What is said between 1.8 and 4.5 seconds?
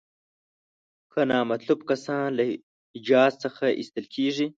کسان له حجاز څخه ایستل کیږي.